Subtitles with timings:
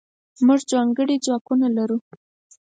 [0.45, 1.97] موږځنکړي ځواکونه نلرو